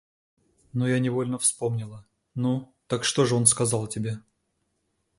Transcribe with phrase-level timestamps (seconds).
[0.73, 2.07] Но я невольно вспомнила...
[2.33, 4.19] Ну, так что же он сказал тебе?